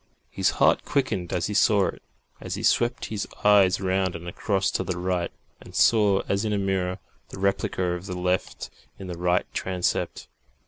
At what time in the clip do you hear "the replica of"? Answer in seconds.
7.29-8.07